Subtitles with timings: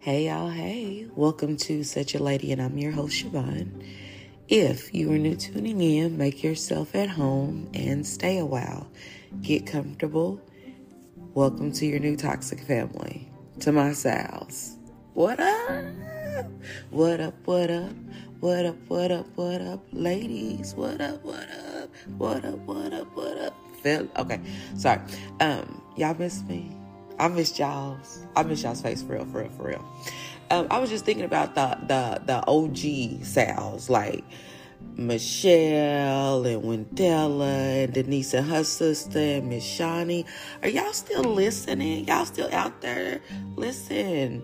[0.00, 0.48] Hey, y'all.
[0.48, 3.84] Hey, welcome to Such a Lady, and I'm your host, Siobhan.
[4.46, 8.86] If you are new tuning in, make yourself at home and stay a while.
[9.42, 10.40] Get comfortable.
[11.34, 13.28] Welcome to your new toxic family.
[13.58, 14.76] To my Sal's.
[15.14, 15.84] What up?
[16.90, 17.34] What up?
[17.44, 17.92] What up?
[18.38, 18.76] What up?
[18.86, 19.26] What up?
[19.34, 20.74] What up, ladies?
[20.76, 21.24] What up?
[21.24, 21.90] What up?
[22.18, 22.58] What up?
[22.60, 23.16] What up?
[23.16, 23.56] What up?
[23.82, 24.40] Feel okay.
[24.76, 25.00] Sorry.
[25.40, 26.70] Um, y'all miss me.
[27.18, 28.24] I miss y'all's.
[28.36, 29.84] I miss y'all's face for real, for real, for real.
[30.50, 34.24] Um, I was just thinking about the the the OG Sal's like
[34.96, 40.24] Michelle and Wendella and Denise and her sister and Miss Shawnee.
[40.62, 42.06] Are y'all still listening?
[42.06, 43.20] Y'all still out there?
[43.56, 44.42] Listen.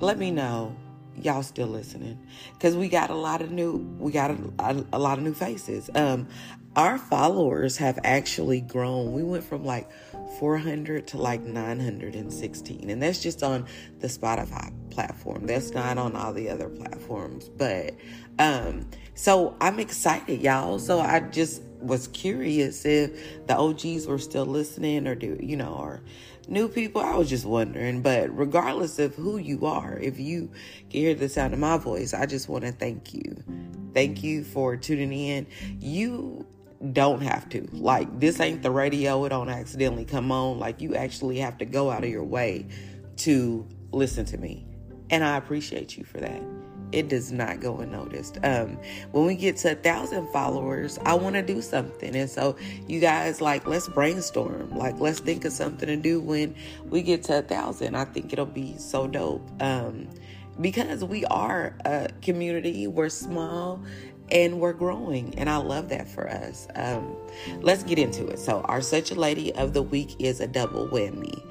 [0.00, 0.76] Let me know
[1.22, 2.18] y'all still listening
[2.54, 5.32] because we got a lot of new we got a, a, a lot of new
[5.32, 6.28] faces um
[6.74, 9.88] our followers have actually grown we went from like
[10.38, 13.66] 400 to like 916 and that's just on
[14.00, 15.46] the spotify platform.
[15.46, 17.94] That's not on all the other platforms but
[18.38, 20.78] um so i'm excited y'all.
[20.78, 25.74] So i just was curious if the og's were still listening or do you know
[25.74, 26.02] or
[26.48, 27.02] new people.
[27.02, 30.50] I was just wondering but regardless of who you are if you
[30.90, 33.36] can hear the sound of my voice i just want to thank you.
[33.96, 35.46] Thank you for tuning in.
[35.80, 36.46] You
[36.92, 37.66] don't have to.
[37.72, 40.58] Like, this ain't the radio, it don't accidentally come on.
[40.58, 42.66] Like, you actually have to go out of your way
[43.18, 44.66] to listen to me.
[45.10, 46.42] And I appreciate you for that.
[46.92, 48.38] It does not go unnoticed.
[48.44, 48.78] Um,
[49.10, 52.14] when we get to a thousand followers, I want to do something.
[52.14, 52.56] And so,
[52.86, 54.70] you guys, like, let's brainstorm.
[54.70, 57.96] Like, let's think of something to do when we get to a thousand.
[57.96, 59.48] I think it'll be so dope.
[59.60, 60.08] Um,
[60.60, 63.82] because we are a community, we're small
[64.30, 67.16] and we're growing and i love that for us um,
[67.60, 70.88] let's get into it so our such a lady of the week is a double
[70.88, 71.42] whammy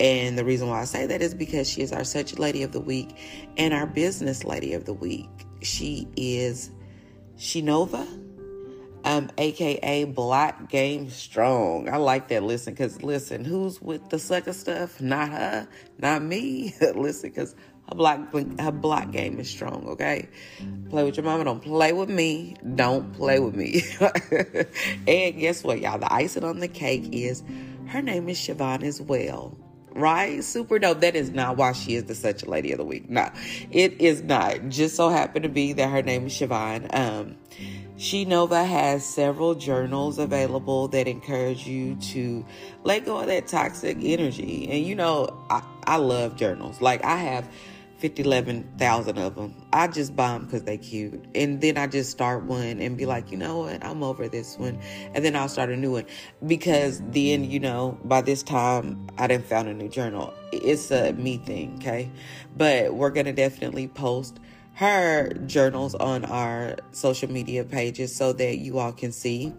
[0.00, 2.62] and the reason why i say that is because she is our such a lady
[2.62, 3.16] of the week
[3.56, 5.28] and our business lady of the week
[5.62, 6.70] she is
[7.36, 8.06] shinova
[9.04, 11.88] um, aka Black Game Strong.
[11.88, 12.42] I like that.
[12.42, 15.00] Listen, because listen, who's with the sucker stuff?
[15.00, 15.68] Not her,
[15.98, 16.74] not me.
[16.94, 17.54] listen, because
[17.90, 18.20] her black
[18.60, 19.86] her black game is strong.
[19.88, 20.28] Okay,
[20.88, 21.44] play with your mama.
[21.44, 22.56] Don't play with me.
[22.74, 23.82] Don't play with me.
[25.08, 25.98] and guess what, y'all?
[25.98, 27.42] The icing on the cake is
[27.86, 29.56] her name is Siobhan as well.
[29.92, 30.42] Right?
[30.44, 31.00] Super dope.
[31.00, 33.10] That is not why she is the such a lady of the week.
[33.10, 33.28] No,
[33.72, 34.68] it is not.
[34.68, 36.94] Just so happened to be that her name is Siobhan.
[36.96, 37.36] Um,
[37.96, 42.46] she Nova has several journals available that encourage you to
[42.84, 44.68] let go of that toxic energy.
[44.70, 46.80] And you know, I, I love journals.
[46.80, 47.46] Like I have
[48.00, 49.54] 50, 11,000 of them.
[49.72, 51.22] I just buy them because they cute.
[51.34, 53.84] And then I just start one and be like, you know what?
[53.84, 54.80] I'm over this one.
[55.14, 56.06] And then I'll start a new one.
[56.46, 60.32] Because then, you know, by this time, I didn't found a new journal.
[60.50, 62.10] It's a me thing, okay?
[62.56, 64.40] But we're going to definitely post
[64.74, 69.52] her journals on our social media pages so that you all can see.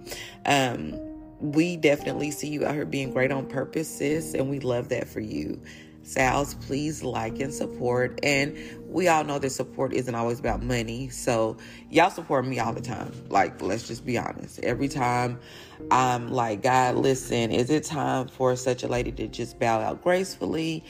[0.47, 0.99] Um,
[1.39, 5.07] we definitely see you out here being great on purpose, sis, and we love that
[5.07, 5.61] for you.
[6.11, 8.19] Sal's, please like and support.
[8.23, 8.57] And
[8.87, 11.09] we all know that support isn't always about money.
[11.09, 11.57] So
[11.89, 13.11] y'all support me all the time.
[13.29, 14.59] Like, let's just be honest.
[14.59, 15.39] Every time
[15.89, 20.03] I'm like, God, listen, is it time for such a lady to just bow out
[20.03, 20.83] gracefully?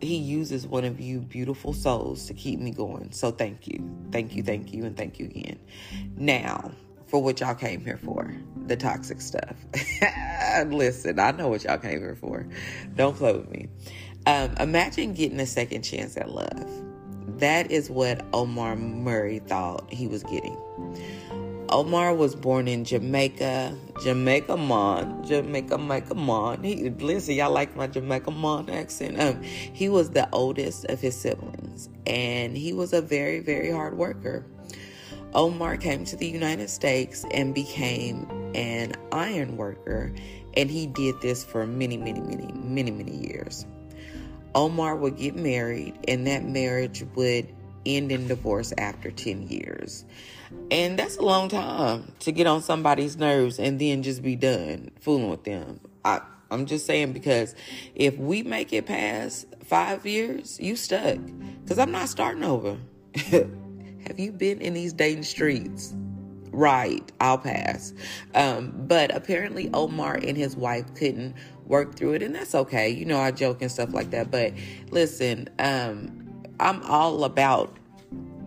[0.00, 3.12] He uses one of you beautiful souls to keep me going.
[3.12, 3.88] So thank you.
[4.10, 5.58] Thank you, thank you, and thank you again.
[6.16, 6.72] Now,
[7.06, 8.34] for what y'all came here for
[8.66, 9.56] the toxic stuff.
[10.66, 12.46] listen, I know what y'all came here for.
[12.94, 13.68] Don't play with me.
[14.26, 16.68] Um, imagine getting a second chance at love.
[17.38, 20.56] That is what Omar Murray thought he was getting.
[21.68, 26.62] Omar was born in Jamaica, Jamaica Mon, Jamaica Mon.
[26.62, 29.20] He, listen, y'all like my Jamaica Mon accent.
[29.20, 33.96] Um, he was the oldest of his siblings, and he was a very, very hard
[33.96, 34.46] worker.
[35.34, 40.12] Omar came to the United States and became an iron worker,
[40.54, 43.66] and he did this for many, many, many, many, many years.
[44.56, 47.54] Omar would get married, and that marriage would
[47.84, 50.04] end in divorce after 10 years.
[50.70, 54.90] And that's a long time to get on somebody's nerves and then just be done
[55.00, 55.80] fooling with them.
[56.04, 57.54] I I'm just saying because
[57.94, 61.18] if we make it past five years, you stuck.
[61.62, 62.78] Because I'm not starting over.
[63.16, 65.92] Have you been in these dating streets?
[66.52, 67.92] Right, I'll pass.
[68.34, 71.34] Um, but apparently, Omar and his wife couldn't
[71.66, 72.88] work through it, and that's okay.
[72.88, 74.30] You know, I joke and stuff like that.
[74.30, 74.52] But
[74.90, 76.26] listen, um,
[76.60, 77.76] I'm all about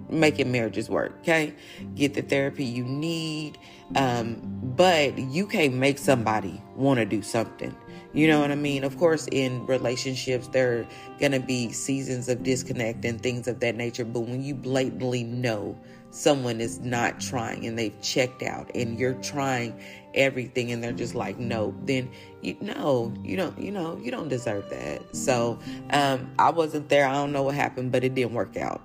[0.09, 1.53] making marriages work, okay?
[1.95, 3.57] Get the therapy you need.
[3.95, 4.41] Um,
[4.75, 7.75] but you can't make somebody want to do something.
[8.13, 8.83] You know what I mean?
[8.83, 10.87] Of course, in relationships, there are
[11.19, 14.05] going to be seasons of disconnect and things of that nature.
[14.05, 15.77] But when you blatantly know
[16.11, 19.79] someone is not trying and they've checked out and you're trying
[20.13, 22.09] everything and they're just like no then
[22.41, 25.15] you know you don't you know you don't deserve that.
[25.15, 25.59] So
[25.91, 27.07] um i wasn't there.
[27.07, 28.81] I don't know what happened but it didn't work out.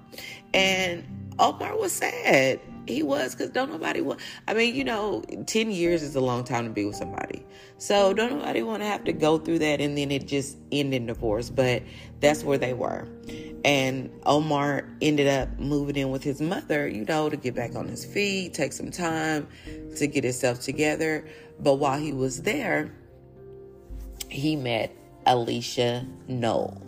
[0.53, 1.05] And
[1.39, 2.61] omar was sad.
[2.87, 6.45] He was because don't nobody want i mean you know 10 years is a long
[6.45, 7.45] time to be with somebody.
[7.79, 10.93] So don't nobody want to have to go through that and then it just end
[10.95, 11.83] in divorce but
[12.21, 13.09] that's where they were
[13.65, 17.89] and Omar ended up moving in with his mother, you know, to get back on
[17.89, 19.49] his feet, take some time
[19.97, 21.27] to get himself together.
[21.59, 22.93] But while he was there,
[24.29, 24.95] he met
[25.27, 26.83] Alishia Noel.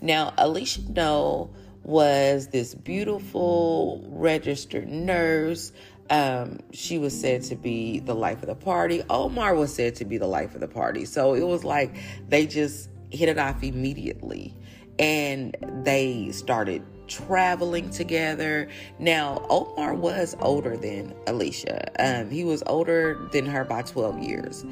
[0.00, 5.72] Now, Alishia Noel was this beautiful registered nurse.
[6.08, 9.02] Um, she was said to be the life of the party.
[9.10, 11.04] Omar was said to be the life of the party.
[11.04, 11.94] So it was like
[12.28, 14.54] they just hit it off immediately
[14.98, 18.68] and they started traveling together.
[18.98, 21.88] Now, Omar was older than Alishia.
[21.98, 24.64] Um, he was older than her by 12 years.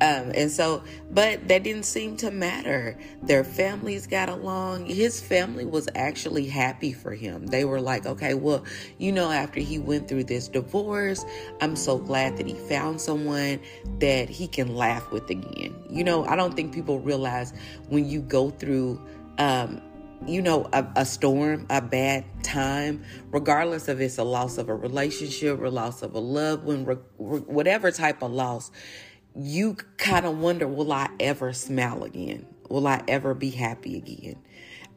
[0.00, 2.96] Um, and so, but that didn't seem to matter.
[3.22, 4.86] Their families got along.
[4.86, 7.46] His family was actually happy for him.
[7.46, 8.64] They were like, okay, well,
[8.98, 11.24] you know, after he went through this divorce,
[11.60, 13.60] I'm so glad that he found someone
[13.98, 15.74] that he can laugh with again.
[15.90, 17.52] You know, I don't think people realize
[17.88, 19.00] when you go through
[19.38, 19.80] um,
[20.26, 24.74] you know, a, a, storm, a bad time, regardless of it's a loss of a
[24.74, 28.70] relationship, or loss of a loved one, re, re, whatever type of loss,
[29.34, 32.46] you kind of wonder, will I ever smile again?
[32.68, 34.42] Will I ever be happy again?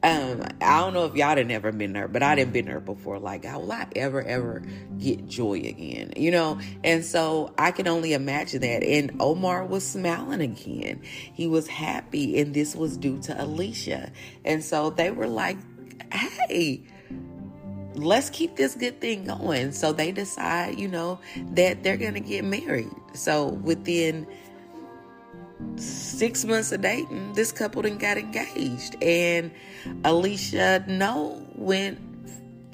[0.04, 2.78] Um, I don't know if y'all didn't ever been there, but I didn't been there
[2.78, 3.18] before.
[3.18, 4.62] Like, how will I ever, ever
[4.98, 6.12] get joy again?
[6.14, 6.60] You know?
[6.84, 8.84] And so I can only imagine that.
[8.84, 11.00] And Omar was smiling again.
[11.02, 14.12] He was happy, and this was due to Alishia.
[14.44, 15.56] And so they were like,
[16.12, 16.84] hey,
[17.94, 19.72] let's keep this good thing going.
[19.72, 21.18] So they decide, you know,
[21.52, 22.90] that they're going to get married.
[23.14, 24.26] So within
[25.76, 28.96] six months of dating, this couple then got engaged.
[29.02, 29.50] And
[30.02, 31.98] Alishia Noel went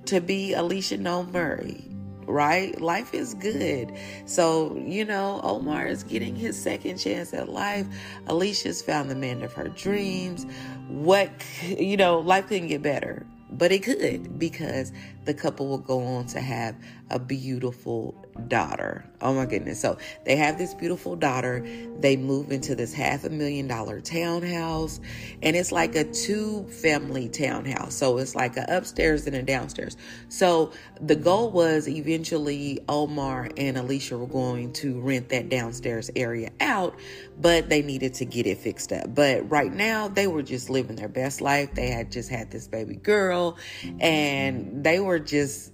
[0.06, 1.84] to be Alishia Noel Murray.
[2.26, 2.80] Right?
[2.80, 3.92] Life is good.
[4.24, 7.86] So, you know, Omar is getting his second chance at life.
[8.26, 10.46] Alishia's found the man of her dreams.
[10.86, 11.30] What,
[11.66, 14.92] you know, life couldn't get better but it could because
[15.24, 16.76] the couple will go on to have
[17.10, 18.14] a beautiful
[18.48, 19.04] daughter.
[19.20, 19.80] Oh my goodness.
[19.80, 21.64] So they have this beautiful daughter.
[22.00, 25.00] They move into this half a million dollar townhouse,
[25.42, 27.94] and it's like a two family townhouse.
[27.94, 29.96] So it's like a upstairs and a downstairs.
[30.28, 36.50] So the goal was eventually Omar and Alishia were going to rent that downstairs area
[36.60, 36.98] out,
[37.40, 39.14] but they needed to get it fixed up.
[39.14, 41.74] But right now, they were just living their best life.
[41.74, 43.58] They had just had this baby girl,
[44.00, 45.72] and they were just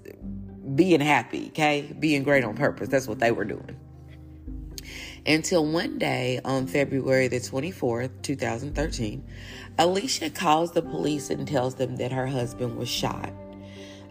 [0.76, 1.94] being happy, okay?
[1.98, 2.88] Being great on purpose.
[2.88, 3.76] That's what they were doing.
[5.26, 9.24] Until one day on February the 24th, 2013,
[9.78, 13.32] Alishia calls the police and tells them that her husband was shot.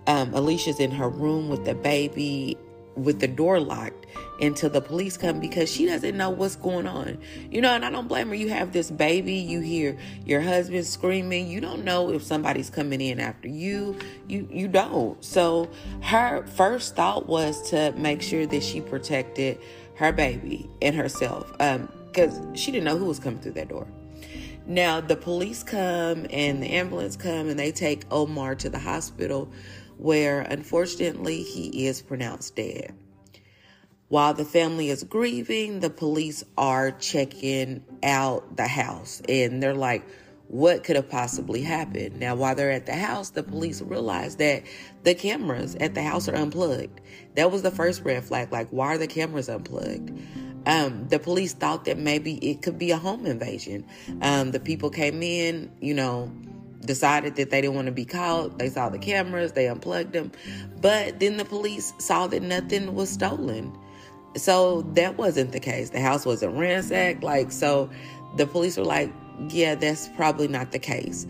[0.08, 2.58] Um, Alishia's in her room with the baby,
[2.96, 4.06] with the door locked
[4.42, 7.18] until the police come because she doesn't know what's going on.
[7.52, 8.36] You know, and I don't blame her.
[8.36, 13.02] You have this baby, you hear your husband screaming, you don't know if somebody's coming
[13.02, 13.98] in after you.
[14.28, 15.24] You you don't.
[15.24, 15.70] So
[16.02, 19.60] her first thought was to make sure that she protected
[19.96, 21.52] her baby and herself.
[21.60, 23.86] Um, because she didn't know who was coming through that door.
[24.66, 29.50] Now the police come and the ambulance come and they take Omar to the hospital
[29.98, 32.94] where unfortunately he is pronounced dead.
[34.08, 40.06] While the family is grieving, the police are checking out the house and they're like,
[40.48, 42.20] what could have possibly happened?
[42.20, 44.64] Now, while they're at the house, the police realize that
[45.04, 47.02] the cameras at the house are unplugged.
[47.36, 48.52] That was the first red flag.
[48.52, 50.12] Like, why are the cameras unplugged?
[50.68, 53.86] Um, the police thought that maybe it could be a home invasion.
[54.22, 56.32] Um, the people came in, you know,
[56.86, 58.58] decided that they didn't want to be caught.
[58.58, 60.32] They saw the cameras, they unplugged them.
[60.82, 63.78] But then the police saw that nothing was stolen.
[64.38, 65.92] So that wasn't the case.
[65.92, 67.24] The house wasn't ransacked.
[67.24, 67.90] Like, so
[68.38, 69.12] the police were like,
[69.50, 71.26] yeah, that's probably not the case.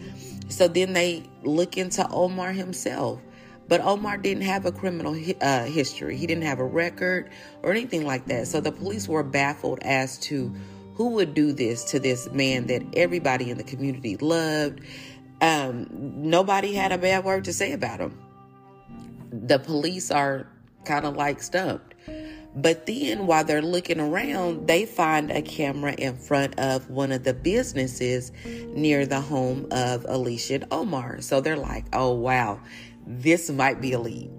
[0.50, 3.22] So then they look into Omar himself.
[3.68, 6.18] But Omar didn't have a criminal uh, history.
[6.18, 7.32] He didn't have a record
[7.64, 8.48] or anything like that.
[8.48, 10.54] So the police were baffled as to
[10.94, 14.82] who would do this to this man that everybody in the community loved.
[15.46, 18.18] Um, nobody had a bad word to say about him.
[19.32, 20.48] The police are
[20.86, 21.94] kind of like stumped.
[22.56, 27.26] But then while they're looking around, they find a camera in front of one of
[27.26, 28.32] the businesses
[28.74, 31.22] near the home of Alishia and Omar.
[31.22, 32.60] So they're like, oh, wow,
[33.06, 34.32] this might be a lead.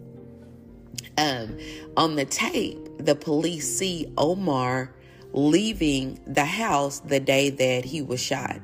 [1.19, 1.57] Um,
[1.97, 4.93] on the tape, the police see Omar
[5.33, 8.61] leaving the house the day that he was shot.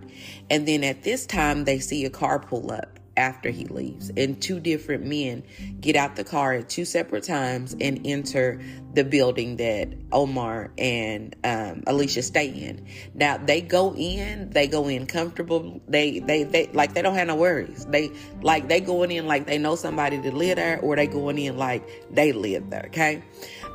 [0.50, 4.10] And then at this time, they see a car pull up after he leaves.
[4.16, 5.42] And two different men
[5.80, 8.60] get out the car at two separate times and enter
[8.94, 12.86] the building that Omar and um, Alishia stay in.
[13.14, 15.80] Now they go in, they go in comfortable.
[15.88, 17.86] They they they like they don't have no worries.
[17.86, 21.38] They like they going in like they know somebody to live there, or they going
[21.38, 22.84] in like they live there.
[22.86, 23.22] Okay.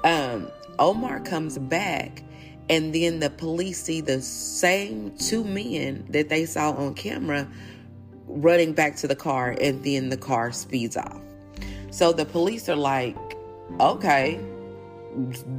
[0.03, 2.23] Um, Omar comes back
[2.69, 7.47] and then the police see the same two men that they saw on camera
[8.27, 11.21] running back to the car, and then the car speeds off.
[11.91, 13.17] So the police are like,
[13.79, 14.39] okay,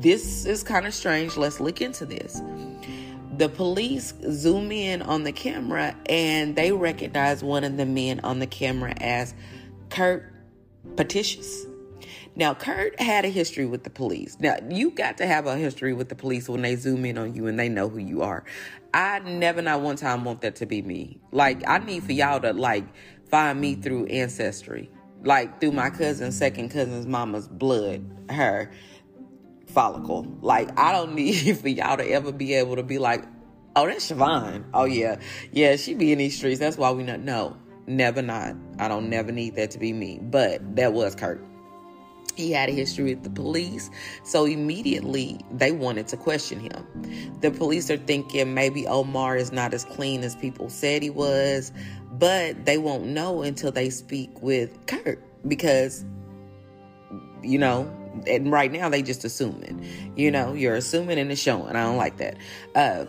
[0.01, 1.37] this is kind of strange.
[1.37, 2.41] Let's look into this.
[3.37, 8.41] The police zoom in on the camera and they recognize one of the men on
[8.41, 9.35] the camera as
[9.91, 10.33] Kurt
[10.97, 11.67] Petitius.
[12.37, 14.37] Now, Kurt had a history with the police.
[14.41, 17.35] Now, you got to have a history with the police when they zoom in on
[17.35, 18.45] you and they know who you are.
[18.95, 21.21] I never, not one time, want that to be me.
[21.33, 22.85] Like, I need for y'all to, like,
[23.31, 24.91] find me through ancestry.
[25.23, 28.71] Like, through my cousin's second cousin's mama's blood, her
[29.67, 30.27] follicle.
[30.41, 33.25] Like, I don't need for y'all to ever be able to be like,
[33.77, 34.65] oh, that's Siobhan.
[34.75, 35.21] Oh, yeah.
[35.53, 36.61] Yeah, she be in these streets.
[36.61, 37.21] That's why we not.
[37.21, 38.55] No, never not.
[38.79, 40.19] I don't never need that to be me.
[40.21, 41.45] But that was Kurt.
[42.39, 43.91] He had a history with the police,
[44.23, 46.87] so immediately they wanted to question him.
[47.41, 51.73] The police are thinking maybe Omar is not as clean as people said he was,
[52.13, 56.05] but they won't know until they speak with Kurt because,
[57.43, 57.93] you know,
[58.25, 59.85] and right now they just assuming.
[60.15, 61.75] You know, you're assuming and it's showing.
[61.75, 62.37] I don't like that.
[62.77, 63.07] Uh,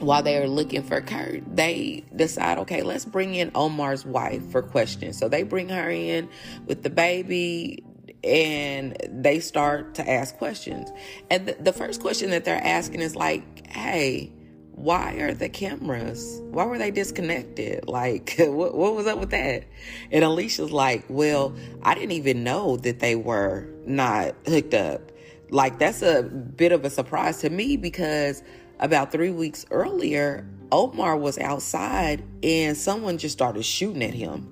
[0.00, 4.60] while they are looking for Kurt, they decide, okay, let's bring in Omar's wife for
[4.60, 5.18] questions.
[5.18, 6.28] So they bring her in
[6.66, 7.84] with the baby
[8.22, 10.90] and they start to ask questions.
[11.30, 14.32] And the, the, first question that they're asking is like, hey,
[14.72, 17.84] why are the cameras, why were they disconnected?
[17.88, 19.64] Like, what, what was up with that?
[20.10, 25.12] And Alishia's like, well, I didn't even know that they were not hooked up.
[25.50, 28.42] Like, that's a bit of a surprise to me because
[28.78, 34.48] about three weeks earlier, Omar was outside and someone just started shooting at him.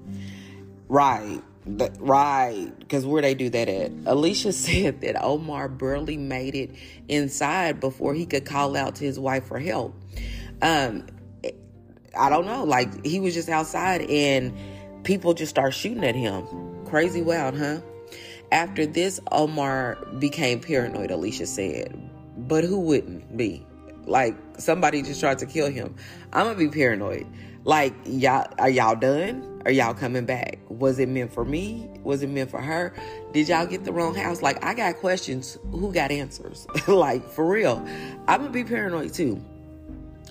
[0.89, 1.43] Right.
[1.69, 3.93] Right, because where they do that at?
[4.05, 6.71] Alishia said that Omar barely made it
[7.09, 9.95] inside before he could call out to his wife for help.
[10.63, 11.07] Um,
[12.19, 14.53] I don't know, like he was just outside and
[15.05, 16.45] people just start shooting at him.
[16.87, 17.81] Crazy wild, huh?
[18.51, 21.11] After this, Omar became paranoid.
[21.11, 23.65] Alishia said, but who wouldn't be?
[24.07, 25.95] Like somebody just tried to kill him.
[26.33, 27.27] I'm gonna be paranoid.
[27.65, 29.58] Like y'all, are y'all done?
[29.69, 30.59] Are y'all coming back?
[30.71, 31.91] Was it meant for me?
[32.03, 32.95] Was it meant for her?
[33.35, 34.41] Did y'all get the wrong house?
[34.41, 35.59] Like, I got questions.
[35.73, 36.67] Who got answers?
[36.89, 37.87] like, for real.
[38.27, 39.45] I'm going to be paranoid too.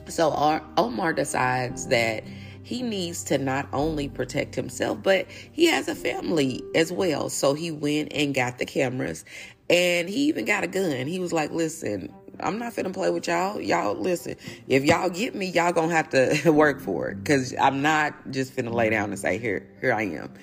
[0.08, 0.32] So,
[0.76, 2.24] Omar decides that
[2.64, 7.30] he needs to not only protect himself, but he has a family as well.
[7.30, 9.24] So, he went and got the cameras
[9.70, 11.06] and he even got a gun.
[11.06, 13.60] He was like, listen, I'm not finna play with y'all.
[13.60, 14.36] Y'all listen.
[14.68, 17.26] If y'all get me, y'all gonna have to work for it.
[17.26, 20.34] Cause I'm not just finna lay down and say, here, here I am.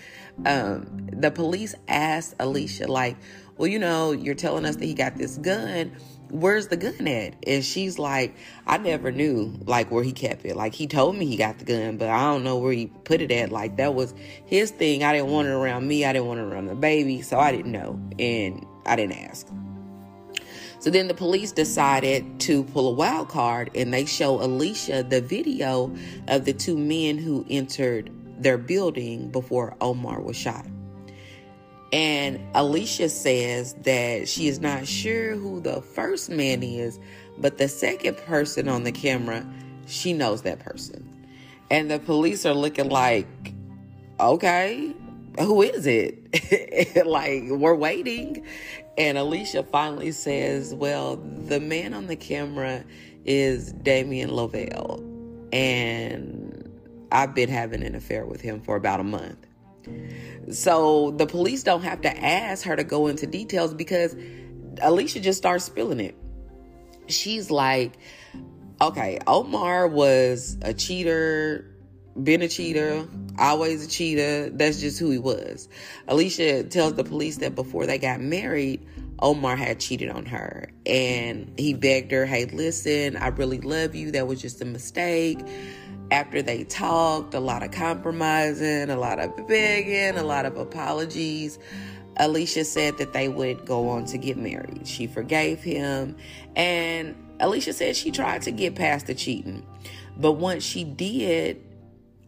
[0.46, 3.16] Um, the police asked Alishia, like,
[3.56, 5.92] well, you know, you're telling us that he got this gun.
[6.30, 7.36] Where's the gun at?
[7.46, 8.34] And she's like,
[8.66, 10.56] I never knew like where he kept it.
[10.56, 13.20] Like he told me he got the gun, but I don't know where he put
[13.20, 13.52] it at.
[13.52, 14.12] Like that was
[14.44, 15.04] his thing.
[15.04, 16.04] I didn't want it around me.
[16.04, 19.46] I didn't want it around the baby, so I didn't know, and I didn't ask.
[20.84, 25.22] So then the police decided to pull a wild card and they show Alishia the
[25.22, 25.90] video
[26.28, 30.66] of the two men who entered their building before Omar was shot.
[31.90, 37.00] And Alishia says that she is not sure who the first man is,
[37.38, 39.42] but the second person on the camera,
[39.86, 41.08] she knows that person.
[41.70, 43.54] And the police are looking like,
[44.20, 44.92] okay,
[45.38, 47.06] who is it?
[47.06, 48.44] like, we're waiting.
[48.96, 52.84] And Alishia finally says, Well, the man on the camera
[53.24, 55.02] is Damien Lovell.
[55.52, 56.70] And
[57.10, 59.46] I've been having an affair with him for about a month.
[60.50, 64.14] So the police don't have to ask her to go into details because
[64.76, 66.16] Alishia just starts spilling it.
[67.06, 67.92] She's like,
[68.80, 71.73] okay, Omar was a cheater,
[72.22, 73.06] been a cheater,
[73.38, 74.50] always a cheater.
[74.50, 75.68] That's just who he was.
[76.08, 78.86] Alishia tells the police that before they got married,
[79.20, 84.10] Omar had cheated on her and he begged her, Hey, listen, I really love you.
[84.10, 85.38] That was just a mistake.
[86.10, 91.58] After they talked, a lot of compromising, a lot of begging, a lot of apologies.
[92.20, 94.86] Alishia said that they would go on to get married.
[94.86, 96.16] She forgave him.
[96.54, 99.66] And Alishia said she tried to get past the cheating.
[100.16, 101.60] But once she did,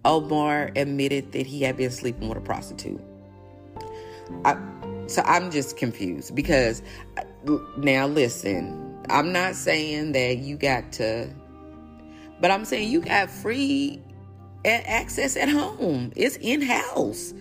[0.06, 3.00] Omar admitted that he had been sleeping with a prostitute.
[4.44, 4.56] I,
[5.08, 6.82] so I'm just confused because
[7.76, 11.28] now listen, I'm not saying that you got to,
[12.40, 14.00] but I'm saying you got free
[14.64, 16.12] access at home.
[16.16, 17.34] It's in house.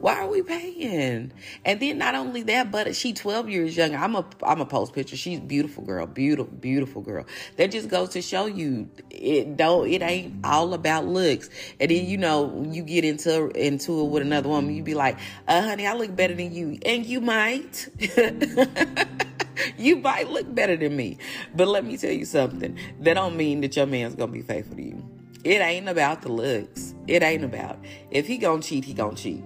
[0.00, 1.32] Why are we paying?
[1.64, 3.96] And then not only that, but she 12 years younger.
[3.96, 5.16] I'm a I'm a post picture.
[5.16, 7.24] She's beautiful girl, beautiful, beautiful girl.
[7.56, 11.50] That just goes to show you it don't it ain't all about looks.
[11.80, 15.18] And then you know you get into into it with another woman, you be like,
[15.48, 17.88] uh, honey, I look better than you, and you might.
[19.78, 21.18] you might look better than me.
[21.56, 22.78] But let me tell you something.
[23.00, 25.04] That don't mean that your man's gonna be faithful to you.
[25.42, 26.94] It ain't about the looks.
[27.06, 27.78] It ain't about.
[28.10, 29.42] If he gonna cheat, he gonna cheat.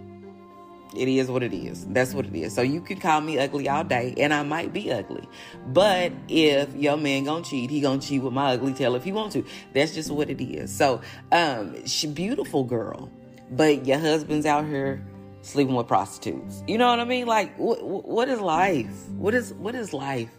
[0.94, 1.86] It is what it is.
[1.86, 2.54] That's what it is.
[2.54, 5.28] So you can call me ugly all day, and I might be ugly.
[5.68, 9.12] But if your man gonna cheat, he gonna cheat with my ugly tail if he
[9.12, 9.44] want to.
[9.72, 10.74] That's just what it is.
[10.74, 13.10] So, um, she beautiful girl,
[13.50, 15.04] but your husband's out here
[15.42, 16.62] sleeping with prostitutes.
[16.66, 17.26] You know what I mean?
[17.26, 19.08] Like, what, what is life?
[19.10, 20.30] What is what is life?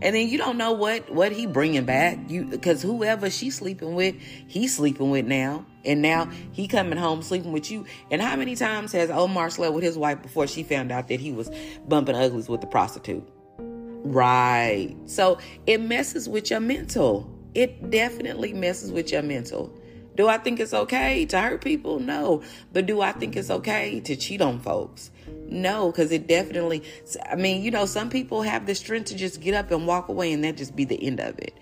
[0.00, 2.18] And then you don't know what what he bringing back.
[2.28, 5.66] You because whoever she's sleeping with he's sleeping with now.
[5.84, 7.86] And now he coming home sleeping with you.
[8.10, 11.18] And how many times has omar slept with his wife before she found out that
[11.18, 11.50] he was
[11.88, 13.28] bumping uglies with the prostitute?
[13.58, 14.96] Right.
[15.06, 17.30] So it messes with your mental.
[17.54, 19.76] It definitely messes with your mental.
[20.16, 22.00] Do I think it's okay to hurt people?
[22.00, 22.42] No.
[22.72, 25.11] But do I think it's okay to cheat on folks?
[25.48, 26.82] No, because it definitely,
[27.30, 30.08] I mean, you know, some people have the strength to just get up and walk
[30.08, 31.54] away and that just be the end of it.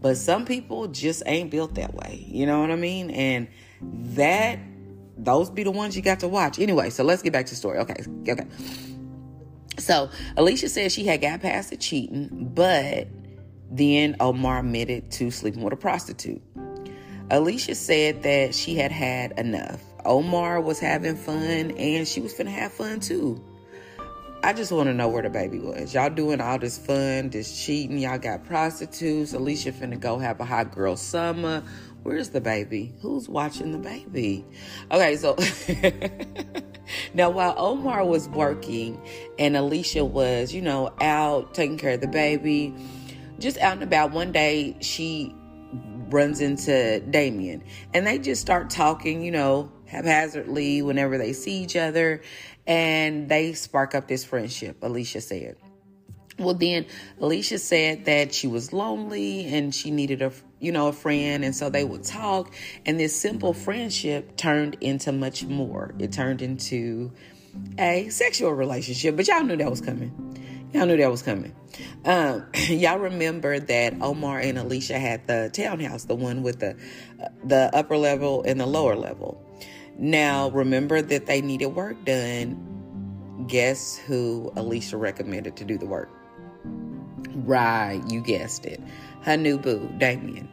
[0.00, 2.24] But some people just ain't built that way.
[2.28, 3.10] You know what I mean?
[3.10, 3.48] And
[4.14, 4.58] that,
[5.16, 6.58] those be the ones you got to watch.
[6.58, 7.78] Anyway, so let's get back to the story.
[7.78, 8.04] Okay.
[8.28, 8.46] Okay.
[9.78, 13.08] So Alishia said she had got past the cheating, but
[13.70, 16.42] then Omar admitted to sleeping with a prostitute.
[17.28, 19.82] Alishia said that she had had enough.
[20.06, 23.42] Omar was having fun and she was finna have fun too.
[24.42, 25.92] I just want to know where the baby was.
[25.92, 27.98] Y'all doing all this fun, this cheating.
[27.98, 29.32] Y'all got prostitutes.
[29.32, 31.64] Alishia finna go have a hot girl summer.
[32.04, 32.94] Where's the baby?
[33.00, 34.44] Who's watching the baby?
[34.92, 35.36] Okay, so
[37.14, 39.00] now while Omar was working
[39.38, 42.72] and Alishia was, you know, out taking care of the baby,
[43.40, 45.34] just out and about, one day she
[46.08, 51.76] runs into Damien and they just start talking, you know, haphazardly whenever they see each
[51.76, 52.22] other
[52.66, 55.56] and they spark up this friendship, Alishia said.
[56.38, 56.84] Well, then
[57.20, 61.44] Alishia said that she was lonely and she needed a, you know, a friend.
[61.44, 62.52] And so they would talk
[62.84, 65.94] and this simple friendship turned into much more.
[65.98, 67.12] It turned into
[67.78, 70.12] a sexual relationship, but y'all knew that was coming.
[70.72, 71.54] Y'all knew that was coming.
[72.04, 76.76] Um, y'all remember that Omar and Alishia had the townhouse, the one with the
[77.22, 79.45] uh, the upper level and the lower level.
[79.98, 82.62] Now, remember that they needed work done.
[83.46, 86.10] Guess who Alishia recommended to do the work?
[86.64, 88.80] Right, you guessed it.
[89.22, 90.48] Her new boo, Damien.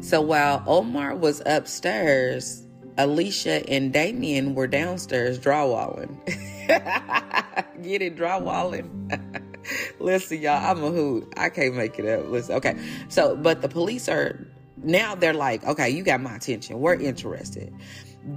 [0.00, 6.16] So while Omar was upstairs, Alishia and Damien were downstairs drywalling.
[7.82, 9.20] Get it, drywalling.
[10.00, 11.32] Listen, y'all, I'm a hoot.
[11.36, 12.28] I can't make it up.
[12.28, 12.76] Listen, okay.
[13.08, 14.46] So, but the police are
[14.82, 16.80] now they're like, okay, you got my attention.
[16.80, 17.72] We're interested.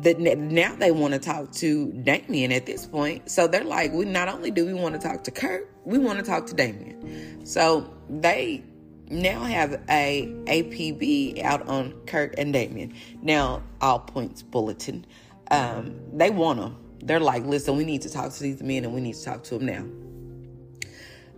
[0.02, 3.30] The, now they want to talk to Damien at this point.
[3.30, 6.19] So they're like, we not only do we want to talk to Kurt, we want
[6.19, 7.45] to talk to Damien.
[7.45, 8.63] So they
[9.10, 12.93] now have a APB out on Kurt and Damien.
[13.21, 15.06] Now, all points bulletin.
[15.52, 16.78] Um, they want them.
[17.02, 19.43] They're like, listen, we need to talk to these men and we need to talk
[19.45, 19.86] to them now.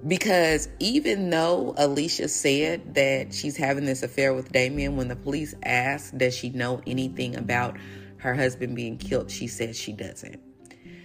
[0.07, 5.53] Because even though Alishia said that she's having this affair with Damien, when the police
[5.63, 7.77] asked, does she know anything about
[8.21, 10.39] her husband being killed, she says she doesn't.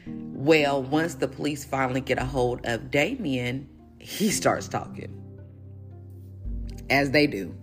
[0.06, 5.22] Well, once the police finally get a hold of Damien, he starts talking.
[6.90, 7.54] As they do.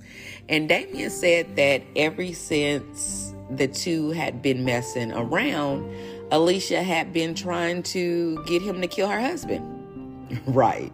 [0.49, 5.85] And Damien said that ever since the two had been messing around,
[6.31, 10.41] Alishia had been trying to get him to kill her husband.
[10.47, 10.91] right.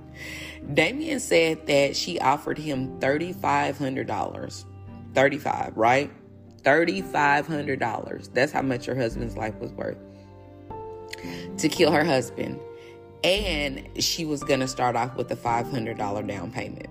[0.73, 4.65] Damien said that she offered him $3,500.
[5.15, 6.11] 35 right?
[6.59, 8.33] $3,500.
[8.33, 9.97] That's how much her husband's life was worth.
[11.57, 12.59] To kill her husband.
[13.23, 16.89] And she was going to start off with a $500 down payment.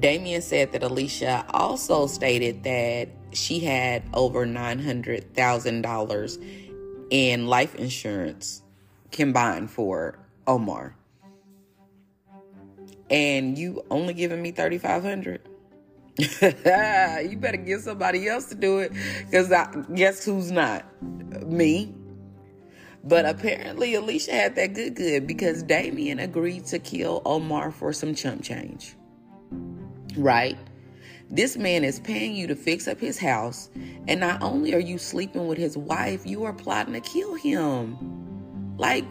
[0.00, 8.62] Damien said that Alishia also stated that she had over $900,000 in life insurance
[9.10, 10.94] combined for Omar.
[13.08, 15.40] And you only giving me 3500
[16.40, 18.92] you better get somebody else to do it
[19.26, 20.84] because I guess who's not?
[21.46, 21.94] Me.
[23.04, 28.14] But apparently, Alishia had that good good because Damien agreed to kill Omar for some
[28.14, 28.96] chump change.
[30.16, 30.56] Right?
[31.28, 33.68] This man is paying you to fix up his house,
[34.08, 38.76] and not only are you sleeping with his wife, you are plotting to kill him.
[38.78, 39.04] Like,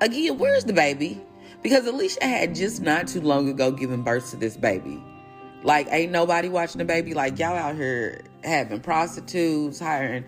[0.00, 1.20] again, where's the baby?
[1.62, 5.02] Because Alishia had just not too long ago given birth to this baby.
[5.62, 7.14] Like, ain't nobody watching the baby.
[7.14, 10.24] Like, y'all out here having prostitutes, hiring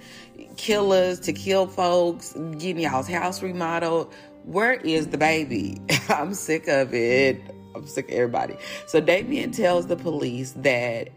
[0.57, 4.12] killers to kill folks, getting y'all's house remodeled.
[4.45, 5.81] Where is the baby?
[6.09, 7.40] I'm sick of it.
[7.75, 8.57] I'm sick of everybody.
[8.87, 11.09] So Damien tells the police that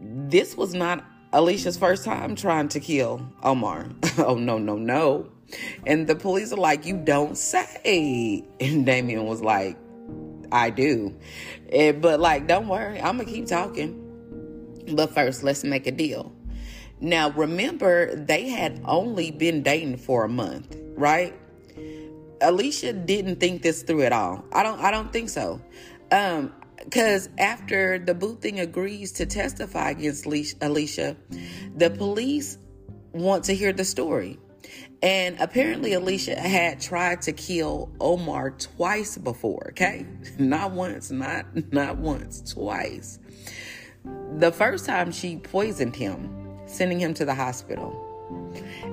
[0.00, 3.88] this was not Alishia's first time trying to kill Omar.
[4.18, 5.28] oh, no, no, no.
[5.86, 8.44] And the police are like, You don't say.
[8.60, 9.76] And Damien was like,
[10.54, 11.14] I do.
[11.72, 14.00] And, but like, don't worry, I'm gonna keep talking.
[14.94, 16.32] But first, let's make a deal.
[17.00, 21.34] Now, remember, they had only been dating for a month, right?
[22.40, 24.44] Alishia didn't think this through at all.
[24.52, 24.80] I don't.
[24.80, 25.60] I don't think so.
[26.12, 26.52] Um,
[26.84, 31.16] because after the Boothing agrees to testify against Alishia,
[31.76, 32.58] the police
[33.12, 34.38] want to hear the story.
[35.04, 40.06] And apparently, Alishia had tried to kill Omar twice before, okay?
[40.38, 43.18] Not once, not not once, twice.
[44.38, 48.00] The first time she poisoned him, sending him to the hospital.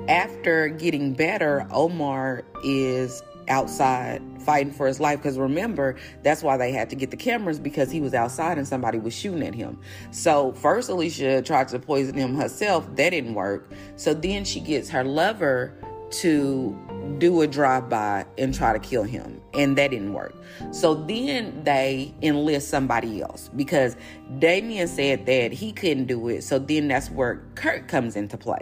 [0.09, 6.71] After getting better, Omar is outside fighting for his life because remember that's why they
[6.71, 9.77] had to get the cameras because he was outside and somebody was shooting at him
[10.11, 14.89] so first alishia tried to poison him herself that didn't work so then she gets
[14.89, 15.73] her lover
[16.11, 16.77] to
[17.17, 20.35] do a drive-by and try to kill him and that didn't work
[20.71, 23.95] so then they enlist somebody else because
[24.39, 28.61] damien said that he couldn't do it so then that's where kurt comes into play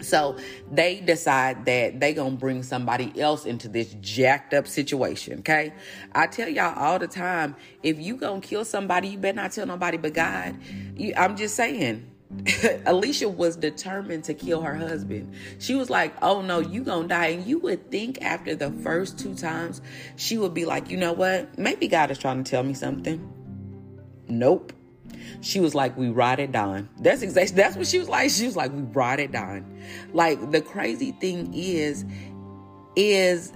[0.00, 0.36] so
[0.70, 5.40] they decide that they gonna bring somebody else into this jacked up situation.
[5.40, 5.72] Okay,
[6.12, 9.66] I tell y'all all the time, if you gonna kill somebody, you better not tell
[9.66, 10.56] nobody but God.
[10.96, 12.10] You, I'm just saying.
[12.86, 15.32] Alishia was determined to kill her husband.
[15.58, 19.18] She was like, "Oh no, you gonna die." And you would think after the first
[19.18, 19.80] two times,
[20.16, 21.56] she would be like, "You know what?
[21.56, 23.32] Maybe God is trying to tell me something."
[24.28, 24.72] Nope.
[25.40, 28.30] She was like, "We ride it down." That's exactly that's what she was like.
[28.30, 29.64] She was like, "We ride it down."
[30.12, 32.04] Like the crazy thing is,
[32.96, 33.52] is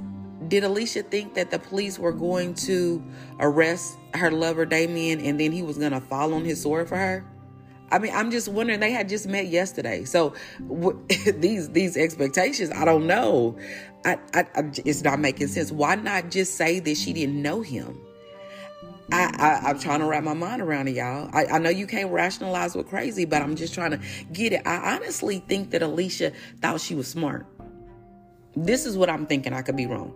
[0.46, 3.04] did Alishia think that the police were going to
[3.40, 7.24] arrest her lover Damien and then he was to fall on his sword for her?
[7.92, 8.80] I mean, I'm just wondering.
[8.80, 10.34] They had just met yesterday, so
[10.68, 10.98] w-
[11.38, 12.70] these these expectations.
[12.70, 13.56] I don't know.
[14.04, 15.70] I, I, I, it's not making sense.
[15.70, 18.00] Why not just say that she didn't know him?
[19.12, 21.28] I, I, am trying to wrap my mind around it, y'all.
[21.32, 24.00] I, I know you can't rationalize with crazy, but I'm just trying to
[24.32, 24.62] get it.
[24.64, 27.44] I honestly think that Alishia thought she was smart.
[28.56, 29.52] This is what I'm thinking.
[29.52, 30.14] I could be wrong.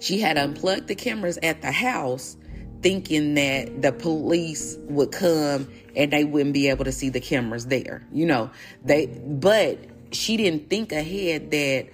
[0.00, 2.36] She had unplugged the cameras at the house,
[2.82, 7.66] thinking that the police would come and they wouldn't be able to see the cameras
[7.66, 8.06] there.
[8.12, 8.50] You know,
[8.84, 9.78] they, but
[10.10, 11.88] she didn't think ahead that,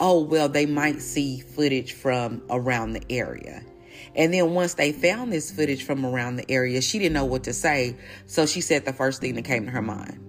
[0.00, 3.62] oh, well, they might see footage from around the area.
[4.16, 7.44] And then once they found this footage from around the area, she didn't know what
[7.44, 7.96] to say.
[8.26, 10.20] So she said the first thing that came to her mind.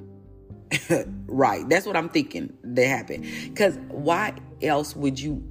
[1.27, 1.67] right.
[1.69, 3.25] That's what I'm thinking that happened.
[3.43, 5.43] Because why else would you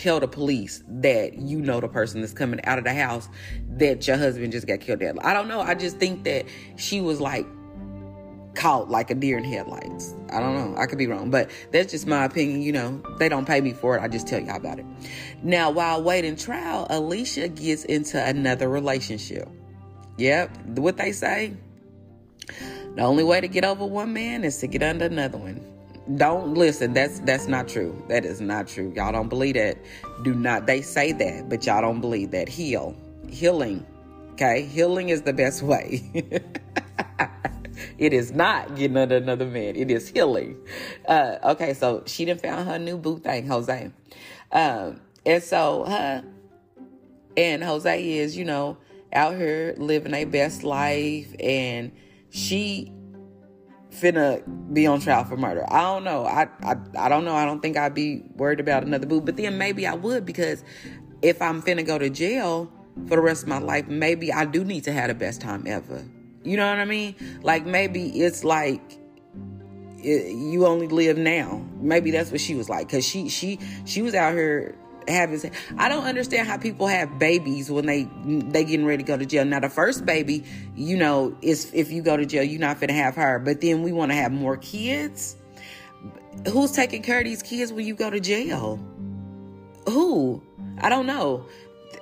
[0.00, 3.28] tell the police that you know the person that's coming out of the house
[3.76, 5.24] that your husband just got killed at?
[5.24, 5.60] I don't know.
[5.60, 7.46] I just think that she was like,
[8.54, 10.14] caught like a deer in headlights.
[10.32, 10.80] I don't know.
[10.80, 12.62] I could be wrong, but that's just my opinion.
[12.62, 14.02] You know, they don't pay me for it.
[14.02, 14.86] I just tell y'all about it.
[15.42, 19.48] Now, while waiting trial, Alishia gets into another relationship.
[20.18, 21.56] Yep, what they say.
[22.96, 25.64] The only way to get over one man is to get under another one.
[26.16, 26.92] Don't listen.
[26.92, 28.02] That's that's not true.
[28.08, 28.92] That is not true.
[28.96, 29.78] Y'all don't believe that.
[30.22, 30.66] Do not.
[30.66, 32.48] They say that, but y'all don't believe that.
[32.48, 32.96] Heal,
[33.28, 33.86] healing.
[34.32, 36.02] Okay, healing is the best way.
[37.98, 39.76] it is not getting under another man.
[39.76, 40.56] It is healing.
[41.06, 43.90] Uh, okay, so she didn't found her new boo thing, Jose.
[44.52, 45.84] Um, and so
[47.36, 48.76] and Jose is, you know,
[49.12, 51.92] out here living a best life, and
[52.30, 52.92] she
[53.90, 55.64] finna be on trial for murder.
[55.68, 56.24] I don't know.
[56.24, 57.34] I, I I don't know.
[57.34, 59.20] I don't think I'd be worried about another boo.
[59.20, 60.64] But then maybe I would because
[61.22, 62.72] if I'm finna go to jail
[63.06, 65.64] for the rest of my life, maybe I do need to have the best time
[65.66, 66.04] ever.
[66.42, 67.14] You know what I mean?
[67.42, 68.98] Like maybe it's like
[70.02, 71.64] it, you only live now.
[71.80, 74.74] Maybe that's what she was like cuz she she she was out here
[75.10, 79.16] having I don't understand how people have babies when they they getting ready to go
[79.16, 79.44] to jail.
[79.44, 80.44] Now the first baby,
[80.74, 83.38] you know, is if you go to jail, you're not to have her.
[83.38, 85.36] But then we want to have more kids.
[86.48, 88.78] Who's taking care of these kids when you go to jail?
[89.86, 90.42] Who?
[90.78, 91.46] I don't know.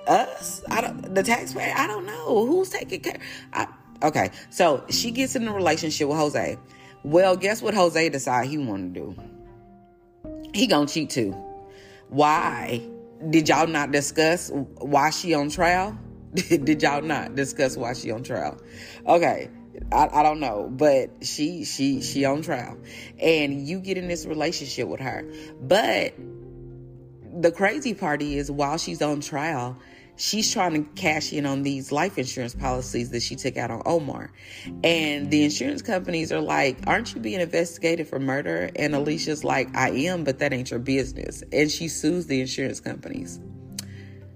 [0.06, 0.62] Us?
[0.70, 1.14] I don't.
[1.14, 1.74] The taxpayer?
[1.76, 2.46] I don't know.
[2.46, 3.18] Who's taking care?
[3.52, 3.66] I,
[4.02, 6.58] okay, so she gets in a relationship with Jose.
[7.02, 9.16] Well, guess what Jose decide he want to do?
[10.54, 11.32] He gonna cheat too.
[12.08, 12.82] Why?
[13.30, 15.98] Did y'all not discuss why she on trial?
[16.34, 18.60] Did y'all not discuss why she on trial?
[19.06, 19.50] Okay.
[19.92, 22.76] I, I don't know, but she she she on trial,
[23.20, 25.24] and you get in this relationship with her.
[25.60, 26.14] But
[27.32, 29.78] the crazy part is, while she's on trial,
[30.18, 33.80] she's trying to cash in on these life insurance policies that she took out on
[33.86, 34.30] Omar.
[34.84, 38.70] And the insurance companies are like, Aren't you being investigated for murder?
[38.76, 41.42] And Alishia's like, I am, but that ain't your business.
[41.52, 43.40] And she sues the insurance companies.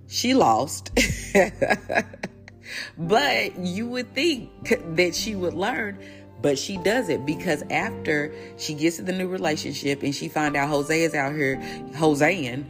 [0.07, 0.99] She lost.
[2.97, 4.51] but you would think
[4.97, 5.99] that she would learn
[6.43, 10.57] but she does it because after she gets in the new relationship and she find
[10.57, 11.57] out Jose is out here
[11.97, 12.69] Joseing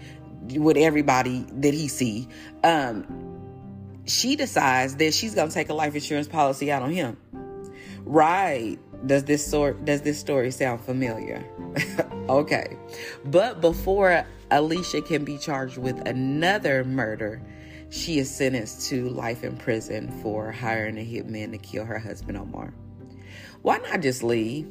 [0.51, 2.29] with everybody that he see,
[2.65, 3.07] um,
[4.05, 7.17] she decides that she's gonna take a life insurance policy out on him.
[8.05, 8.79] Right.
[9.07, 11.45] Does this sort does this story sound familiar?
[12.29, 12.77] okay.
[13.25, 17.43] But before Alishia can be charged with another murder,
[17.91, 22.39] she is sentenced to life in prison for hiring a hitman to kill her husband
[22.39, 22.73] Omar.
[23.63, 24.69] Why not just leave?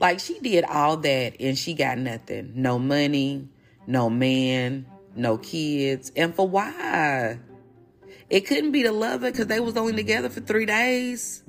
[0.00, 2.52] Like she did all that and she got nothing.
[2.56, 3.48] No money,
[3.86, 6.12] no man, no kids.
[6.16, 7.38] And for why?
[8.30, 11.42] It couldn't be the lover because they was only together for three days.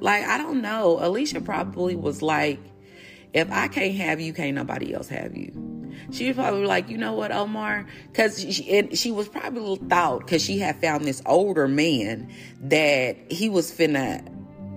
[0.00, 0.98] Like, I don't know.
[1.00, 2.60] Alishia probably was like,
[3.32, 5.52] if I can't have you, can't nobody else have you.
[6.10, 7.86] She was probably like, you know what, Omar?
[8.08, 12.30] Because she, she was probably thought because she had found this older man
[12.62, 14.28] that he was finna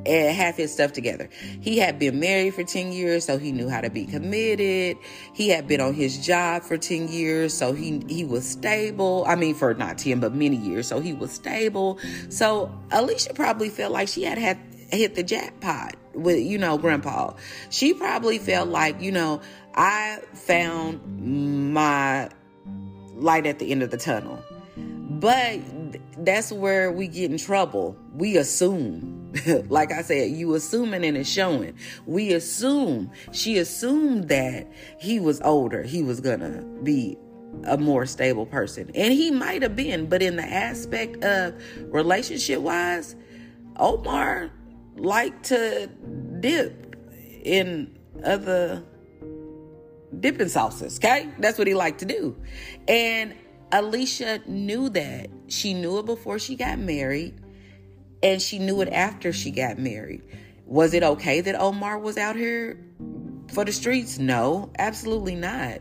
[0.07, 1.29] and have his stuff together.
[1.61, 4.97] He had been married for 10 years, so he knew how to be committed.
[5.33, 9.25] He had been on his job for 10 years, so he he was stable.
[9.27, 11.99] I mean, for not 10, but many years, so he was stable.
[12.29, 14.57] So Alishia probably felt like she had had
[14.91, 17.33] hit the jackpot with, you know, grandpa.
[17.69, 19.41] She probably felt like, you know,
[19.75, 22.29] I found my
[23.15, 24.41] light at the end of the tunnel.
[25.19, 25.59] But
[26.17, 27.97] that's where we get in trouble.
[28.13, 29.26] We assume
[29.69, 31.73] like I said, you assuming and it's showing.
[32.05, 34.67] We assume, she assumed that
[34.99, 35.83] he was older.
[35.83, 37.17] He was gonna be
[37.65, 38.91] a more stable person.
[38.95, 43.15] And he might have been, but in the aspect of relationship wise,
[43.77, 44.51] Omar
[44.95, 45.87] liked to
[46.39, 46.95] dip
[47.43, 48.83] in other
[50.19, 51.29] dipping sauces, okay?
[51.39, 52.35] That's what he liked to do.
[52.87, 53.35] And
[53.71, 55.29] Alishia knew that.
[55.47, 57.39] She knew it before she got married
[58.23, 60.23] and she knew it after she got married.
[60.65, 62.77] Was it okay that Omar was out here
[63.53, 64.19] for the streets?
[64.19, 65.79] No, absolutely not.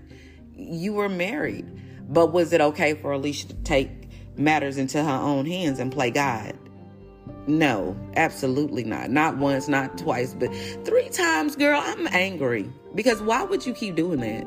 [0.55, 1.67] You were married.
[2.09, 3.91] But was it okay for Alishia to take
[4.37, 6.57] matters into her own hands and play God?
[7.49, 9.11] No, absolutely not.
[9.11, 11.81] Not once, not twice, but three times, girl.
[11.83, 14.47] I'm angry because why would you keep doing that?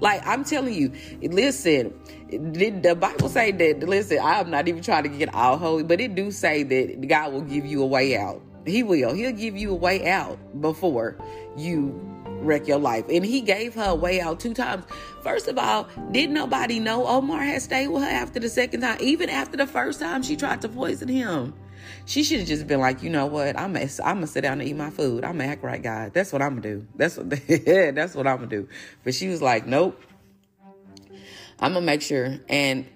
[0.00, 1.94] Like I'm telling you, listen,
[2.28, 3.80] the Bible say that?
[3.80, 7.32] Listen, I'm not even trying to get all holy, but it do say that God
[7.32, 8.42] will give you a way out.
[8.66, 9.14] He will.
[9.14, 11.16] He'll give you a way out before
[11.56, 11.98] you
[12.40, 13.04] wreck your life.
[13.08, 14.84] And he gave her a way out two times.
[15.22, 18.98] First of all, did nobody know Omar had stayed with her after the second time?
[19.00, 21.54] Even after the first time she tried to poison him.
[22.06, 23.58] She should have just been like, you know what?
[23.58, 25.24] I'm gonna, I'm gonna sit down and eat my food.
[25.24, 26.14] I'm gonna act right, God.
[26.14, 26.86] That's what I'm gonna do.
[26.94, 28.68] That's what, that's what I'm gonna do.
[29.02, 30.00] But she was like, nope.
[31.58, 32.38] I'm gonna make sure.
[32.48, 32.86] And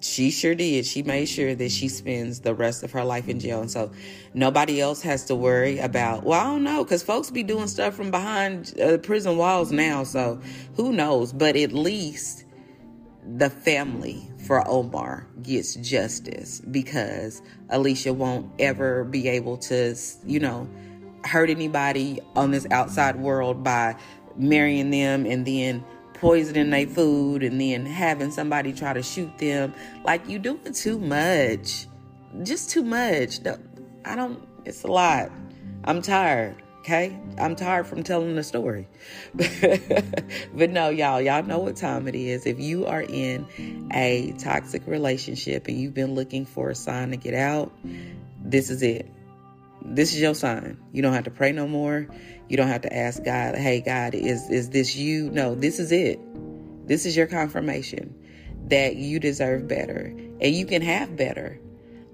[0.00, 0.86] she sure did.
[0.86, 3.60] She made sure that she spends the rest of her life in jail.
[3.60, 3.90] And so
[4.32, 7.94] nobody else has to worry about, well, I don't know, because folks be doing stuff
[7.94, 10.04] from behind uh, prison walls now.
[10.04, 10.40] So
[10.76, 11.32] who knows?
[11.32, 12.44] But at least
[13.36, 20.68] the family for Omar gets justice because Alishia won't ever be able to, you know,
[21.24, 23.96] hurt anybody on this outside world by
[24.36, 29.74] marrying them and then poisoning their food and then having somebody try to shoot them.
[30.04, 31.86] Like you doing too much.
[32.42, 33.40] Just too much.
[34.04, 35.30] I don't it's a lot.
[35.84, 36.62] I'm tired.
[36.80, 37.18] Okay?
[37.38, 38.88] I'm tired from telling the story.
[39.34, 42.46] but no, y'all, y'all know what time it is.
[42.46, 47.16] If you are in a toxic relationship and you've been looking for a sign to
[47.16, 47.72] get out,
[48.42, 49.10] this is it.
[49.84, 50.78] This is your sign.
[50.92, 52.08] You don't have to pray no more.
[52.48, 55.30] You don't have to ask God, hey, God, is, is this you?
[55.30, 56.18] No, this is it.
[56.86, 58.14] This is your confirmation
[58.68, 61.60] that you deserve better and you can have better.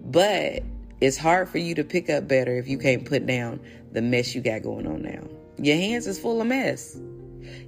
[0.00, 0.62] But
[1.04, 3.60] it's hard for you to pick up better if you can't put down
[3.92, 5.22] the mess you got going on now.
[5.58, 6.98] Your hands is full of mess.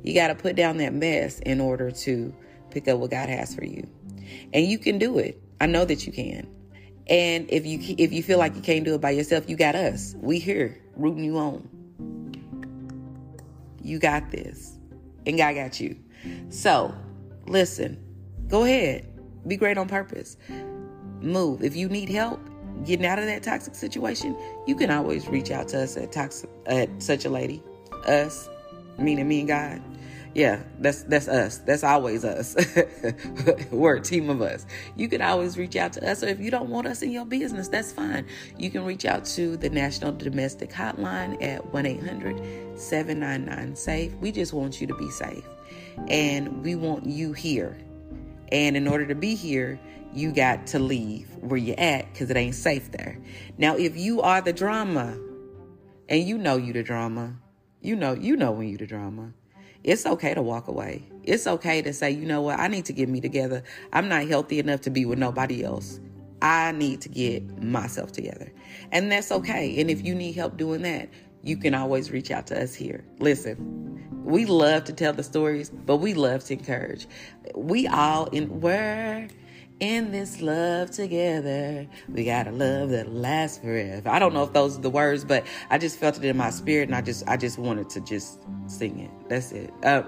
[0.03, 2.35] You got to put down that mess in order to
[2.71, 3.87] pick up what God has for you.
[4.55, 5.39] And you can do it.
[5.61, 6.49] I know that you can.
[7.09, 9.75] And if you if you feel like you can't do it by yourself, you got
[9.75, 10.15] us.
[10.19, 11.69] We here rooting you on.
[13.83, 14.79] You got this.
[15.27, 15.97] And God got you.
[16.49, 16.95] So,
[17.47, 18.03] listen,
[18.49, 19.07] go ahead.
[19.47, 20.39] Be great on purpose.
[21.21, 21.63] Move.
[21.63, 22.41] If you need help
[22.85, 24.37] getting out of that toxic situation,
[24.67, 27.63] you can always reach out to us at toxic at such a lady.
[28.07, 28.49] Us,
[28.99, 29.83] meaning me and God
[30.37, 31.57] yeah, that's that's us.
[31.59, 32.55] That's always us.
[33.71, 34.67] We're a team of us.
[34.95, 37.25] You can always reach out to us, or if you don't want us in your
[37.25, 38.27] business, that's fine.
[38.59, 44.15] You can reach out to the National Domestic Hotline at 1 800 799 SAFE.
[44.17, 45.49] We just want you to be safe,
[46.09, 47.75] and we want you here.
[48.53, 49.81] And in order to be here,
[50.17, 53.19] you got to leave where you're at because it ain't safe there.
[53.59, 55.19] Now, if you are the drama,
[56.09, 57.35] and you know you the drama,
[57.81, 59.33] you know you know when you the drama
[59.87, 61.05] it's okay to walk away.
[61.23, 63.63] It's okay to say, you know what, I need to get me together.
[63.93, 66.01] I'm not healthy enough to be with nobody else.
[66.43, 68.53] I need to get myself together.
[68.91, 69.81] And that's okay.
[69.81, 71.09] And if you need help doing that,
[71.45, 73.05] you can always reach out to us here.
[73.21, 77.07] Listen, we love to tell the stories, but we love to encourage.
[77.55, 79.29] We all in where
[79.81, 81.87] in this love together.
[82.09, 84.09] We got a love that lasts forever.
[84.09, 86.51] I don't know if those are the words, but I just felt it in my
[86.51, 89.11] spirit, and I just I just wanted to just sing it.
[89.29, 89.73] That's it.
[89.85, 90.07] Um,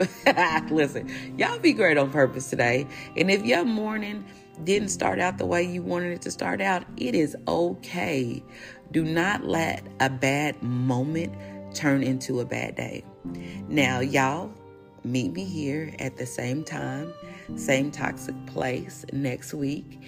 [0.75, 4.25] listen, y'all be great on purpose today, and if your morning
[4.65, 8.43] didn't start out the way you wanted it to start out, it is okay.
[8.91, 11.35] Do not let a bad moment
[11.75, 13.05] turn into a bad day.
[13.69, 14.51] Now, y'all,
[15.05, 17.13] meet me here at the same time
[17.57, 20.01] same toxic place next week.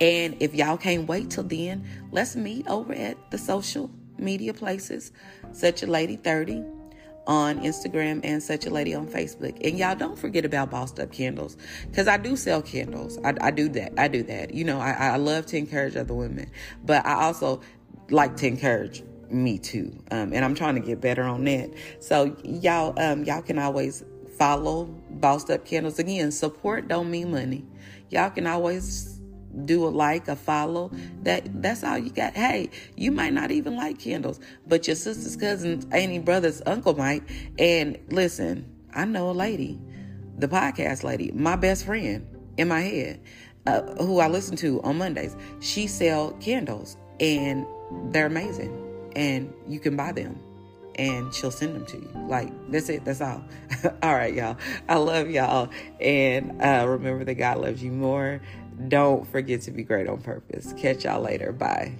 [0.00, 5.12] And if y'all can't wait till then, let's meet over at the social media places,
[5.52, 6.64] Such a Lady 30
[7.26, 9.56] on Instagram and Such a Lady on Facebook.
[9.64, 11.56] And y'all don't forget about Bossed Up Candles
[11.90, 13.18] because I do sell candles.
[13.24, 13.92] I, I, do that.
[13.96, 14.52] I do that.
[14.52, 16.50] You know, I, I love to encourage other women,
[16.84, 17.60] but I also
[18.10, 19.96] like to encourage me too.
[20.10, 21.70] Um, and I'm trying to get better on that.
[22.00, 24.04] So y'all, um, y'all can always
[24.38, 25.98] follow Bossed Up Candles.
[25.98, 27.64] Again, support don't mean money.
[28.10, 29.20] Y'all can always
[29.64, 30.90] do a like, a follow.
[31.22, 32.34] That that's all you got.
[32.34, 37.22] Hey, you might not even like candles, but your sister's cousin, auntie, brother's uncle might.
[37.58, 39.80] And listen, I know a lady,
[40.38, 43.20] the podcast lady, my best friend in my head,
[43.66, 45.36] uh, who I listen to on Mondays.
[45.60, 47.66] She sell candles, and
[48.10, 50.38] they're amazing, and you can buy them
[50.96, 52.10] and she'll send them to you.
[52.28, 53.04] Like, that's it.
[53.04, 53.44] That's all.
[54.02, 54.56] all right, y'all.
[54.88, 55.70] I love y'all.
[56.00, 58.40] And uh, remember that God loves you more.
[58.88, 60.72] Don't forget to be great on purpose.
[60.76, 61.52] Catch y'all later.
[61.52, 61.94] Bye.